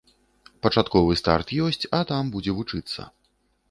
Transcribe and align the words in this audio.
Пачатковы 0.65 1.13
старт 1.23 1.47
ёсць, 1.69 1.81
а 2.01 2.03
там 2.15 2.35
будзе 2.37 2.51
вучыцца. 2.61 3.01